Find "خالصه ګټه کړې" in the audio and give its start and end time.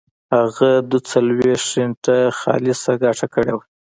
2.39-3.53